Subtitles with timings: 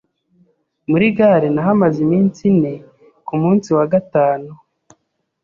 [0.89, 2.73] Muri Gare nahamaze iminsi ine
[3.27, 4.49] ku munsi wa gatanu,